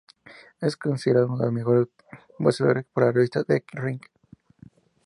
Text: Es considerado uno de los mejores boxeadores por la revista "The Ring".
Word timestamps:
Es 0.61 0.77
considerado 0.77 1.27
uno 1.27 1.37
de 1.37 1.43
los 1.45 1.53
mejores 1.53 1.87
boxeadores 2.39 2.87
por 2.91 3.03
la 3.03 3.11
revista 3.11 3.43
"The 3.43 3.63
Ring". 3.73 4.01